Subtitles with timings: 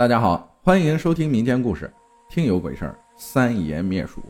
[0.00, 1.84] 大家好，欢迎收听民间故事
[2.34, 2.92] 《听有鬼事儿》。
[3.18, 4.22] 三爷灭鼠。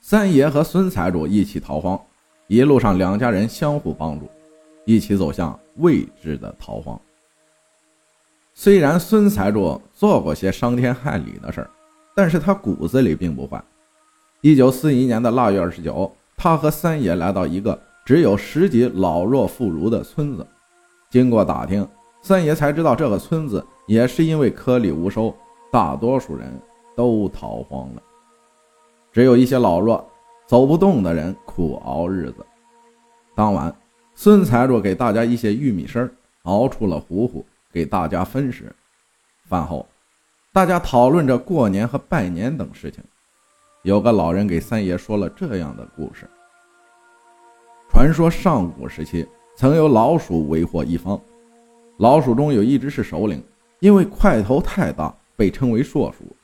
[0.00, 2.00] 三爷和孙财主一起逃荒，
[2.46, 4.26] 一路上两家人相互帮助，
[4.86, 6.98] 一起走向未知的逃荒。
[8.54, 11.68] 虽然孙财主做过些伤天害理的事儿，
[12.16, 13.62] 但是他骨子里并不坏。
[14.40, 20.46] 一九四一年的腊月二十九，他和三爷来到一个只有十几老弱妇孺的村子，
[21.10, 21.86] 经过打听，
[22.22, 23.64] 三爷才知道这个村子。
[23.86, 25.34] 也是因为颗粒无收，
[25.70, 26.48] 大多数人
[26.96, 28.02] 都逃荒了，
[29.10, 30.08] 只有一些老弱、
[30.46, 32.46] 走不动的人苦熬日子。
[33.34, 33.74] 当晚，
[34.14, 36.08] 孙财主给大家一些玉米丝
[36.44, 38.72] 熬出了糊糊，给大家分食。
[39.48, 39.84] 饭后，
[40.52, 43.02] 大家讨论着过年和拜年等事情。
[43.82, 46.30] 有个老人给三爷说了这样的故事：
[47.90, 51.20] 传说上古时期曾有老鼠为祸一方，
[51.98, 53.42] 老鼠中有一只是首领。
[53.80, 56.36] 因为块头太大，被称为硕鼠。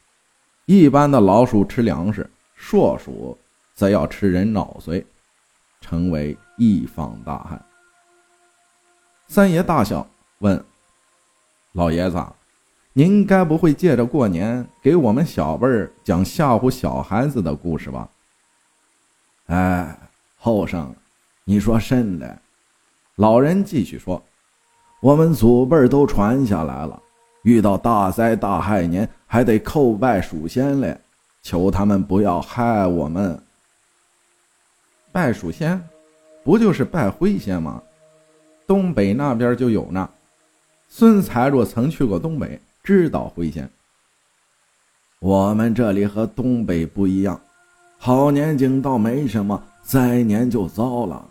[0.67, 3.39] 一般的老鼠吃粮食，硕鼠
[3.75, 5.05] 则要吃人脑髓，
[5.81, 7.61] 成为一方大害。
[9.29, 10.05] 三爷大笑，
[10.39, 10.65] 问
[11.75, 12.21] ：“老爷子，
[12.93, 18.11] 您该不会借着过年给我们小辈儿讲吓唬小孩子的故事吧？”
[19.47, 19.97] 哎，
[20.37, 20.93] 后生，
[21.45, 22.37] 你说甚的？
[23.15, 24.21] 老人继续说
[25.01, 27.03] ：“我们祖辈都传下来了。”
[27.43, 30.99] 遇到大灾大害年，还得叩拜鼠仙嘞，
[31.43, 33.41] 求他们不要害我们。
[35.13, 35.81] 拜鼠仙，
[36.45, 37.81] 不就是拜灰仙吗？
[38.67, 40.11] 东北那边就有呢。
[40.89, 43.71] 孙财主曾去过东北，知道灰仙。
[45.21, 47.41] 我们这里和东北不一样，
[47.99, 51.25] 好年景倒没什么，灾年就糟了。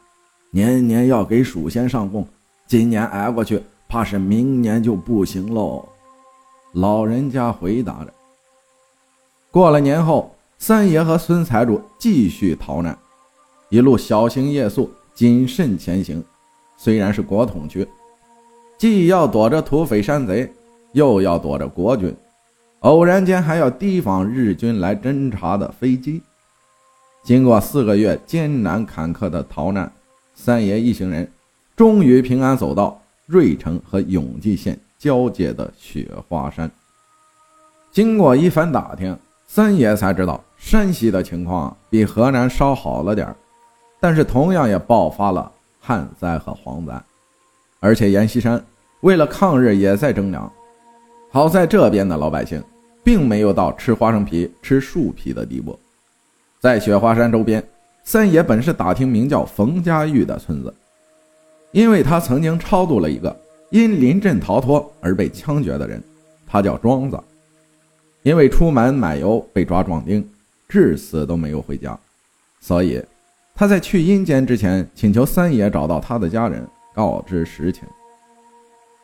[0.51, 2.27] 年年要给鼠仙上供，
[2.67, 5.87] 今年挨过去，怕是明年就不行喽。
[6.73, 8.13] 老人家回答着。
[9.49, 12.95] 过了年后，三爷和孙财主继续逃难，
[13.69, 16.22] 一路小心夜宿，谨慎前行。
[16.75, 17.88] 虽然是国统区，
[18.77, 20.51] 既要躲着土匪山贼，
[20.91, 22.13] 又要躲着国军，
[22.81, 26.22] 偶然间还要提防日军来侦察的飞机。
[27.23, 29.89] 经过四个月艰难坎坷的逃难，
[30.35, 31.31] 三爷一行人
[31.77, 34.77] 终于平安走到芮城和永济县。
[34.97, 36.67] 交界的雪花山。
[37.91, 39.15] 经过一番打听，
[39.45, 43.27] 三爷才知道山西的情况比河南稍好了点
[43.99, 46.99] 但是同样也爆发了旱灾和蝗灾，
[47.79, 48.59] 而且阎锡山
[49.01, 50.51] 为了抗日也在征粮。
[51.29, 52.59] 好在这边的老百姓
[53.03, 55.77] 并没有到吃花生皮、吃树皮的地步。
[56.59, 57.63] 在雪花山周边，
[58.03, 60.73] 三爷本是打听名叫冯家峪的村子，
[61.77, 63.35] 因为他曾经超度了一个。
[63.69, 66.01] 因临阵逃脱而被枪决的人，
[66.47, 67.19] 他叫庄子。
[68.23, 70.27] 因为出门买油被抓壮丁，
[70.67, 71.95] 至死都没有回家，
[72.59, 73.03] 所以
[73.53, 76.65] 他在去阴间之前，请求三爷找到他的家人，
[76.95, 77.83] 告知实情。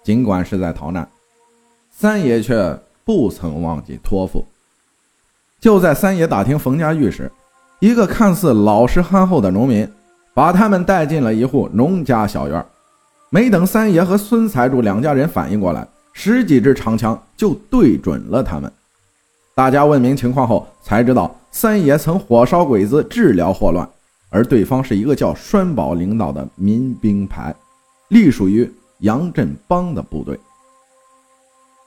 [0.01, 1.07] 尽管是在逃难，
[1.91, 4.43] 三爷却不曾忘记托付。
[5.59, 7.31] 就在三爷打听冯家峪时，
[7.79, 9.87] 一个看似老实憨厚的农民，
[10.33, 12.65] 把他们带进了一户农家小院。
[13.29, 18.71] 没等三爷和孙财主两家人反应过来，十几支长枪就对准了他们。
[19.55, 23.87] 大家问明情况后，才知道三爷曾火烧鬼子治疗霍乱，
[24.29, 27.53] 而对方是一个叫栓宝领导的民兵排，
[28.09, 30.39] 隶属于杨振邦的部队。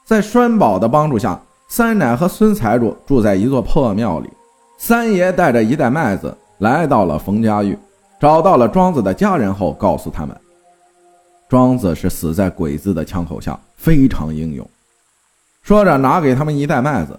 [0.05, 4.31] 在栓宝的帮助下，三奶和孙财主住在一座破庙里。
[4.79, 7.77] 三爷带着一袋麦子来到了冯家峪，
[8.19, 10.35] 找到了庄子的家人后，告诉他们。
[11.49, 14.69] 庄子是死在鬼子的枪口下，非常英勇。
[15.63, 17.19] 说着，拿给他们一袋麦子，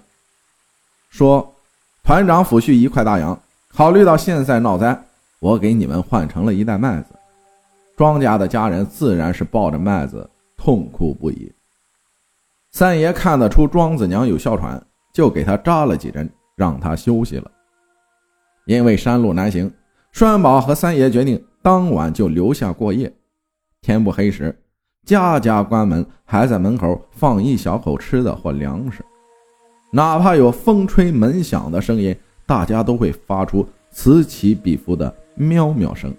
[1.09, 1.53] 说
[2.03, 3.37] ：“团长抚恤一块大洋，
[3.73, 4.99] 考虑到现在闹灾，
[5.39, 7.13] 我给你们换成了一袋麦子。”
[7.95, 11.51] 庄家的家人自然是抱着麦子痛哭不已。
[12.71, 14.81] 三爷看得出庄子娘有哮喘，
[15.13, 17.49] 就给她扎了几针，让她休息了。
[18.65, 19.73] 因为山路难行，
[20.11, 23.13] 栓宝和三爷决定当晚就留下过夜。
[23.81, 24.57] 天不黑时，
[25.05, 29.03] 家家关门，还在门口放一小口吃的或粮食。
[29.91, 32.15] 哪怕有风吹门响的声音，
[32.45, 36.13] 大家都会发出此起彼伏的喵喵声，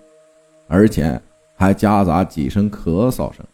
[0.68, 1.20] 而且
[1.56, 3.44] 还夹杂几声咳嗽声。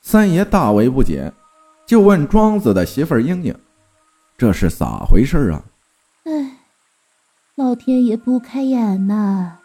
[0.00, 1.32] 三爷大为不解，
[1.84, 3.52] 就问庄子的媳妇儿英英
[4.38, 5.64] ：“这是咋回事啊？”
[7.56, 9.56] 哎，老天爷不开眼呐！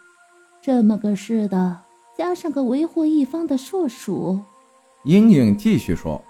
[0.62, 1.78] 这么个事的。
[2.16, 4.40] 加上个为祸一方的硕鼠，
[5.04, 6.22] 英英继续说：“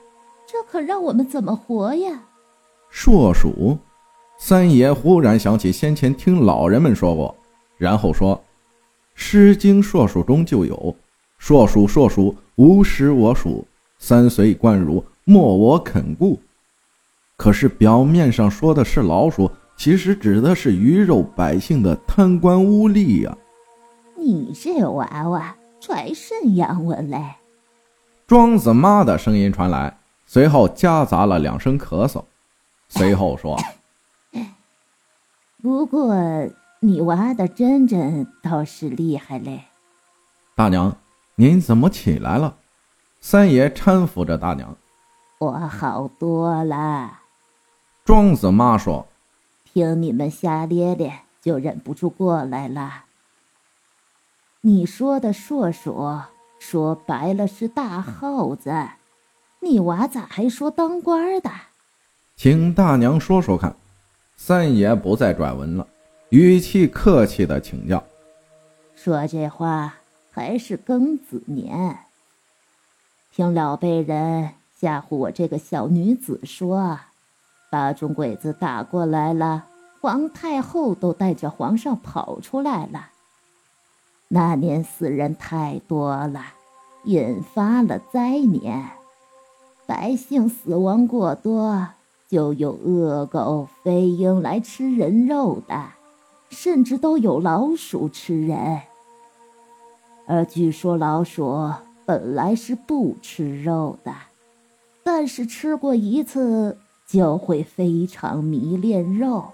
[0.47, 2.23] 这可让我们怎么活呀？
[2.91, 3.79] 硕鼠，
[4.39, 7.35] 三爷忽然想起先前听老人们说过，
[7.77, 8.37] 然后说
[9.15, 10.97] ：“《诗经·硕鼠》中就有
[11.39, 13.63] ‘硕鼠，硕鼠，无食我黍，
[13.99, 16.39] 三岁贯汝，莫我肯顾’。
[17.37, 19.51] 可是表面上说的是老鼠，
[19.83, 23.37] 其实指的是鱼肉百姓的贪官污吏呀！
[24.17, 27.35] 你这娃娃揣甚洋文嘞？”
[28.29, 32.23] 庄子妈的声音传来，随后夹杂了两声咳嗽。
[32.89, 33.59] 随后说
[35.61, 36.15] ：“不过
[36.79, 39.65] 你娃的真真倒是厉害嘞。”
[40.55, 40.97] 大娘，
[41.35, 42.55] 您怎么起来了？
[43.21, 44.77] 三爷搀扶着大娘。
[45.41, 47.19] 我好多了。
[48.05, 49.05] 庄子妈说
[49.73, 53.05] ：“听你们瞎咧咧，就忍不住过来了。
[54.61, 56.21] 你说的硕鼠，
[56.59, 58.71] 说白了是大耗子。
[59.61, 61.51] 你娃咋还说当官的？”
[62.37, 63.75] 请大娘说说看，
[64.37, 65.87] 三爷不再转文了，
[66.29, 68.05] 语气客气的请教
[68.95, 69.95] ：“说这话
[70.31, 71.99] 还是庚子年。
[73.33, 77.01] 听老辈人吓唬我这个小女子说，
[77.73, 79.65] 八中鬼子打过来了，
[80.03, 83.09] 皇太后都带着皇上跑出来了。
[84.29, 86.45] 那年死人太多了，
[87.05, 88.91] 引发了灾年，
[89.87, 91.89] 百姓死亡过多。”
[92.29, 95.91] 就有恶狗、飞鹰来吃人肉的，
[96.49, 98.81] 甚至都有老鼠吃人。
[100.27, 101.71] 而据说老鼠
[102.07, 104.15] 本来是不吃肉的，
[105.05, 106.79] 但是吃过一次
[107.13, 109.53] 就会非常迷恋肉，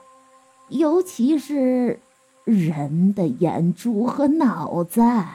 [0.69, 1.99] 尤其是
[2.45, 5.01] 人的眼珠和脑子。
[5.01, 5.35] 啊！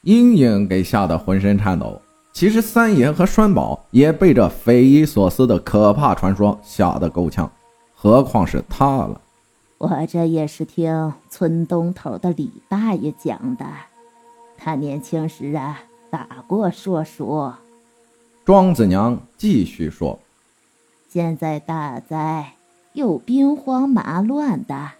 [0.00, 2.00] 阴影给吓得浑身颤抖。
[2.32, 7.52] 其实三爷和栓宝也被这匪夷所思的可怕传说吓得够呛，
[7.94, 9.20] 何况是他了。
[9.76, 13.66] 我这也是听村东头的李大爷讲的，
[14.56, 17.52] 他年轻时啊打过硕鼠。
[18.44, 20.18] 庄子娘继续说
[21.08, 22.54] ：“现在大灾，
[22.92, 24.90] 又兵荒马乱的，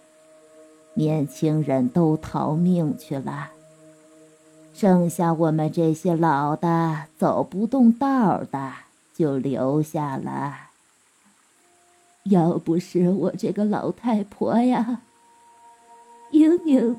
[0.93, 3.51] 年轻人都逃命去了。”
[4.73, 8.73] 剩下我们这些老的走不动道的，
[9.13, 10.69] 就留下了。
[12.23, 15.01] 要不是我这个老太婆呀，
[16.31, 16.97] 英英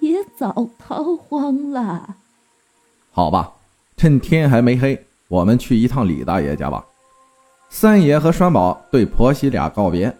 [0.00, 2.16] 也早逃荒了。
[3.10, 3.54] 好吧，
[3.96, 6.84] 趁天还没黑，我们去一趟李大爷家吧。
[7.68, 10.14] 三爷和栓宝对婆媳俩告别。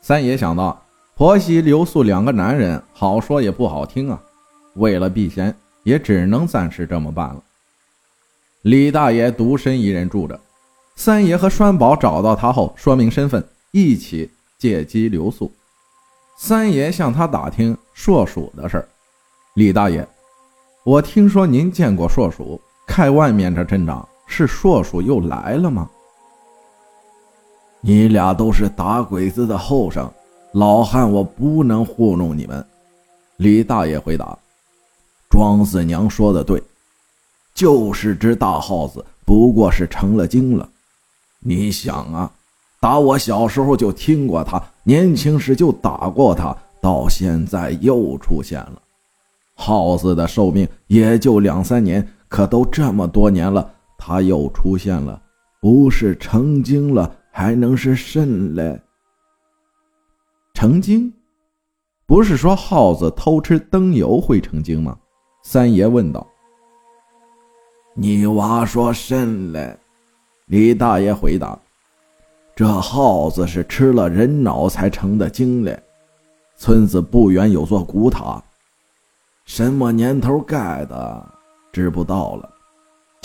[0.00, 0.82] 三爷想到
[1.16, 4.20] 婆媳留宿两个男人，好说也不好听啊。
[4.74, 5.54] 为了避嫌。
[5.84, 7.36] 也只能暂时这么办了。
[8.62, 10.40] 李大爷独身一人住着，
[10.96, 15.52] 三爷和栓宝找到他后，说明身份，一起借机留宿。
[16.38, 18.88] 三爷向他打听硕鼠的事儿。
[19.56, 20.08] 李大爷，
[20.84, 25.88] 我听说您见过硕鼠，看外面这阵仗，是硕鼠又来了吗？
[27.80, 30.10] 你俩都是打鬼子的后生，
[30.52, 32.64] 老汉我不能糊弄你们。
[33.36, 34.36] 李大爷回答。
[35.28, 36.62] 庄子娘说的对，
[37.54, 40.68] 就是只大耗子，不过是成了精了。
[41.40, 42.30] 你想啊，
[42.80, 48.80] 打我小时候就听过他，年轻时就打过他，到现在又出现了。
[49.56, 53.73] 耗子的寿命也就两三年，可都这么多年了，
[54.06, 55.18] 他又出现了，
[55.60, 58.78] 不是成精了，还能是甚嘞？
[60.52, 61.10] 成精？
[62.04, 64.94] 不是说耗子偷吃灯油会成精吗？
[65.42, 66.26] 三爷问道
[67.96, 69.74] ：“你娃说甚嘞？”
[70.48, 71.58] 李大爷回答
[72.54, 75.82] ：“这耗子是吃了人脑才成的精嘞。
[76.56, 78.42] 村子不远有座古塔，
[79.46, 81.26] 什么年头盖的
[81.72, 82.53] 知不道了，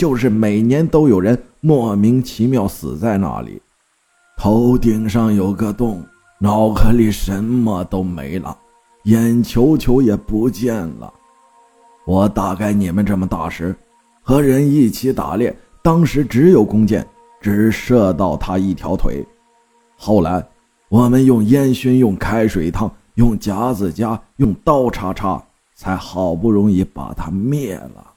[0.00, 3.60] 就是每年都有人莫名其妙死在那里，
[4.38, 6.02] 头顶上有个洞，
[6.38, 8.56] 脑壳里什么都没了，
[9.04, 11.12] 眼球球也不见了。”
[12.08, 13.76] 我大概你们这么大时，
[14.22, 17.06] 和人一起打猎，当时只有弓箭，
[17.38, 19.22] 只射到他一条腿。
[19.98, 20.42] 后来
[20.88, 28.09] 我们用烟熏，用开水烫，用夹子夹，用刀叉叉，才好不容易把他灭了。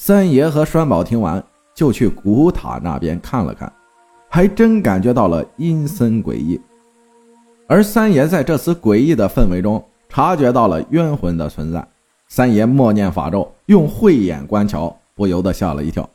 [0.00, 3.70] 三爷和栓宝听完，就去古塔那边看了看，
[4.30, 6.58] 还真感觉到了阴森诡异。
[7.66, 11.86] 而三爷在这次诡异的氛围中，察觉到了冤魂的存在。
[12.28, 16.08] 三爷默念法咒，用慧眼观瞧，不由得吓了一跳。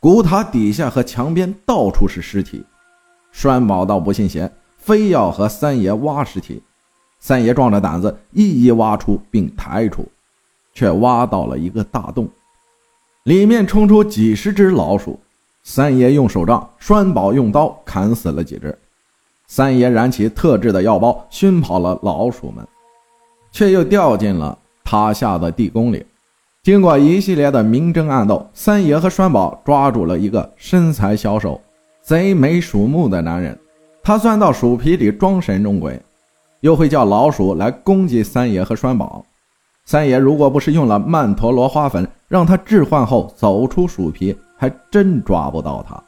[0.00, 2.64] 古塔底下和墙边到处是尸体，
[3.30, 6.60] 栓宝倒不信邪，非要和三爷挖尸体。
[7.20, 10.04] 三爷壮着胆子一一挖出并抬出，
[10.74, 12.28] 却挖到了一个大洞，
[13.24, 15.18] 里面冲出几十只老鼠。
[15.62, 18.76] 三爷用手杖，栓宝用刀砍死了几只。
[19.46, 22.66] 三爷燃起特制的药包，熏跑了老鼠们，
[23.52, 26.04] 却又掉进了塔下的地宫里。
[26.64, 31.60] 经过一系列的明争暗斗，三爷和栓宝抓住了一个身材消瘦、
[32.00, 33.56] 贼眉鼠目的男人。
[34.02, 36.00] 他钻到鼠皮里装神弄鬼，
[36.60, 39.24] 又会叫老鼠来攻击三爷和栓宝。
[39.84, 46.02] 三爷如果不是用了曼陀罗花粉让他置换后走出鼠皮，还真抓不到他。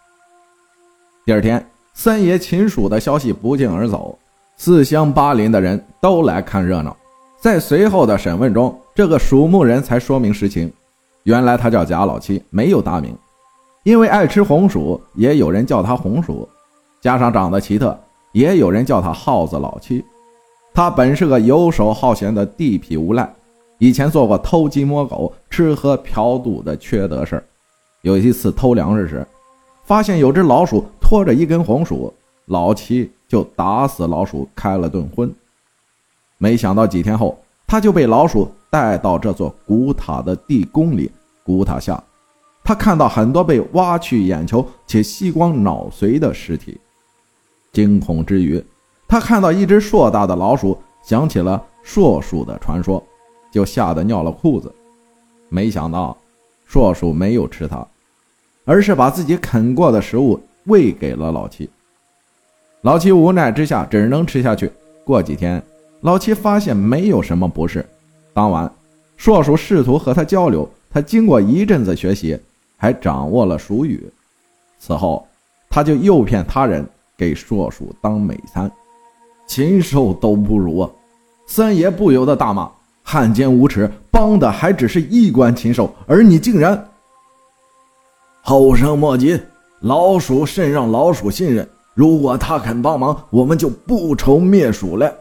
[1.27, 1.63] 第二天，
[1.93, 4.19] 三爷擒鼠的消息不胫而走，
[4.57, 6.97] 四乡八邻的人都来看热闹。
[7.39, 10.73] 在随后的审问中，这个鼠目人才说明实情。
[11.25, 13.15] 原来他叫贾老七，没有大名，
[13.83, 16.49] 因为爱吃红薯，也有人叫他红薯，
[17.03, 17.95] 加上长得奇特，
[18.33, 20.03] 也有人叫他耗子老七。
[20.73, 23.31] 他本是个游手好闲的地痞无赖，
[23.85, 27.45] 以前做过偷鸡摸狗、吃喝嫖赌的缺德事儿。
[28.01, 29.27] 有一次偷粮食时，
[29.85, 32.11] 发现有只老鼠拖着一根红薯，
[32.47, 35.31] 老七就打死老鼠开了顿荤。
[36.39, 41.11] 没想到几天后，他就被老鼠带到这座古塔的地宫里。
[41.45, 42.03] 古塔下，
[42.65, 46.81] 他看到很多被挖去眼球且吸光脑髓的尸体，
[47.71, 48.65] 惊恐之余，
[49.07, 53.05] 他看到一只硕大的老鼠，想起了硕鼠的传说，
[53.55, 54.75] 就吓得尿了裤子。
[55.49, 56.17] 没想到，
[56.67, 57.87] 硕鼠没有吃它。
[58.65, 61.71] 而是把自己啃过的食物喂给了老七。
[62.81, 64.73] 老七无奈之下只能吃下去。
[65.05, 65.63] 过几天，
[66.01, 67.87] 老七发现没有什么不适。
[68.33, 68.69] 当晚，
[69.17, 72.37] 硕鼠试图和他交流，他经过一阵子学习，
[72.77, 74.03] 还掌握了鼠语。
[74.81, 75.25] 此后，
[75.71, 76.85] 他就诱骗他人
[77.17, 78.69] 给硕鼠当美餐，
[79.47, 80.91] 禽兽都不如啊！
[81.47, 82.71] 三爷不由得大骂
[83.05, 86.91] ：“汉奸无耻，帮的还只是一官禽兽，而你竟然……”
[88.43, 89.41] 后生莫急，
[89.81, 91.69] 老鼠甚让老鼠信任。
[91.95, 95.15] 如果他肯帮忙，我们就不愁灭鼠了。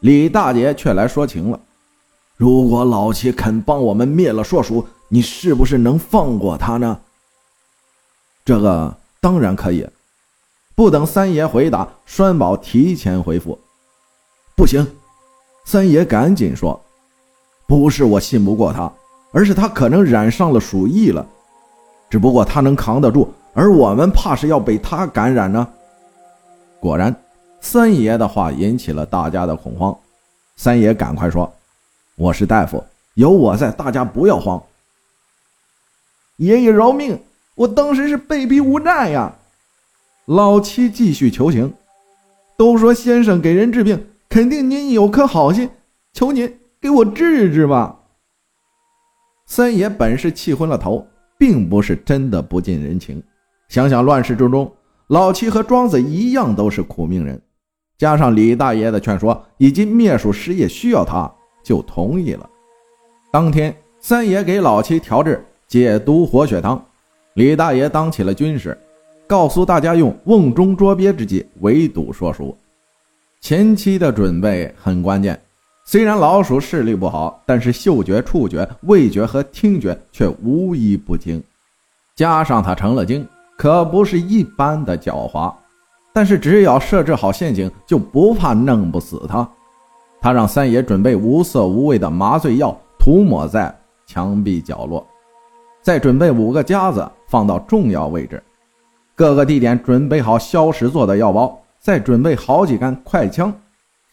[0.00, 1.60] 李大爷却来说情了：
[2.36, 6.98] 如果老七肯帮我们灭了硕鼠，你是不是能放过他呢？
[8.44, 9.86] 这个当然可以。
[10.74, 13.58] 不等三爷回答，栓宝提前回复：
[14.54, 14.86] 不行。
[15.64, 16.78] 三爷赶紧说：
[17.66, 18.90] 不是我信不过他，
[19.32, 21.26] 而是他可能染上了鼠疫了。
[22.08, 25.66] 只不过他能扛得住，而我们怕是要被他感染呢。
[26.78, 27.14] 果然，
[27.60, 29.96] 三爷的话引起了大家的恐慌。
[30.56, 31.52] 三爷赶快说
[32.16, 32.82] ：“我是大夫，
[33.14, 34.62] 有我在，大家不要慌。”
[36.36, 37.20] 爷爷饶命！
[37.56, 39.34] 我当时是被逼无奈呀。
[40.26, 41.74] 老七继续求情
[42.56, 45.70] ：“都说先生给人治病，肯定您有颗好心，
[46.12, 48.00] 求您给我治治吧。”
[49.46, 51.06] 三爷本是气昏了头。
[51.38, 53.22] 并不是真的不近人情。
[53.68, 54.72] 想想乱世之中，
[55.08, 57.38] 老七和庄子一样都是苦命人，
[57.98, 61.30] 加上李大爷的劝说，以及灭鼠事业需要他，
[61.62, 62.48] 就同意了。
[63.30, 66.82] 当天，三爷给老七调制解毒活血汤，
[67.34, 68.74] 李大爷当起了军师，
[69.26, 72.56] 告诉大家用瓮中捉鳖之计围堵硕鼠。
[73.42, 75.38] 前期的准备很关键。
[75.88, 81.40] 虽然老鼠视力不好，但是嗅觉、触觉、味觉和听觉却无一不精。
[82.16, 83.24] 加上它成了精，
[83.56, 85.54] 可不是一般的狡猾。
[86.12, 89.48] 但是只要设置好陷阱，就不怕弄不死它。
[90.20, 93.72] 他让三爷准备无色无味的麻醉药，涂抹在
[94.06, 95.06] 墙壁角落，
[95.82, 98.42] 再准备五个夹子放到重要位置，
[99.14, 103.54] 各个地点准备好消食做的药包，再准备好几杆快枪。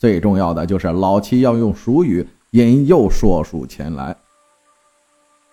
[0.03, 4.13] 最重要的就是老七要用鼠语引诱硕鼠前来。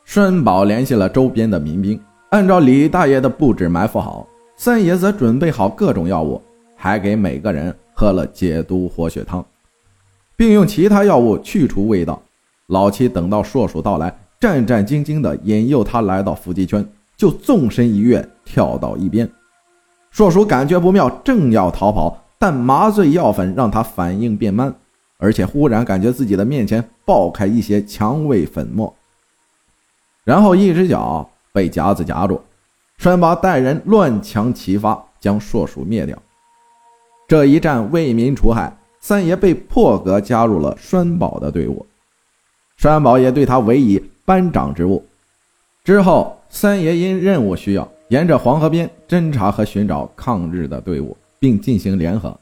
[0.02, 4.26] 顺宝联系了周边的民兵，按照李大爷的布置埋伏好。
[4.56, 6.42] 三爷则准备好各种药物，
[6.74, 9.46] 还给每个人喝了解毒活血汤，
[10.34, 12.20] 并用其他药物去除味道。
[12.66, 16.84] 老七等到硕鼠到来，战战兢兢地引诱他来到伏击圈，
[17.16, 19.30] 就纵身一跃跳到一边。
[20.10, 22.20] 硕鼠感觉不妙，正要逃跑。
[22.40, 24.74] 但麻醉药粉让他反应变慢，
[25.18, 28.96] 而且忽然感觉自己的面前爆开一些蔷薇粉末，
[30.24, 32.40] 然后一只脚被夹子夹住，
[32.96, 36.16] 栓宝带人乱枪齐发，将硕鼠灭掉。
[37.28, 41.84] 这一战为民除害，三爷被破格加入了栓宝的队伍，
[42.78, 45.04] 栓宝也对他委以班长职务。
[45.84, 52.38] 之后，三爷因任务需要，沿着黄河边侦查和寻找抗日的队伍，并进行联合。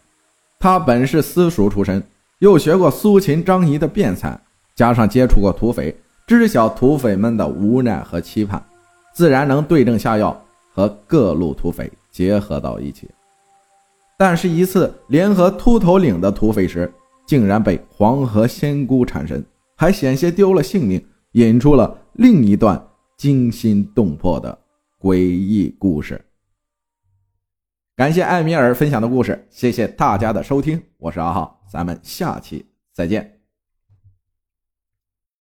[0.61, 2.03] 他本是私塾出身，
[2.41, 4.39] 又学过苏秦、张仪的辩才，
[4.75, 8.63] 加上接触过土匪，知晓土匪们的无奈和期盼，
[9.15, 10.39] 自然能对症下药，
[10.75, 13.09] 和各路土匪结合到一起。
[14.19, 16.93] 但是，一次联合秃头岭的土匪时，
[17.25, 19.45] 竟然被黄河仙姑缠身，
[19.77, 21.01] 还险些丢了性命，
[21.33, 22.85] 引出了另一段
[23.17, 24.59] 惊心动魄的
[25.01, 26.21] 诡异故事。
[27.99, 32.65] 感谢艾米尔分享的故事，谢谢大家的收听，我是阿浩，咱们下期
[32.95, 33.38] 再见。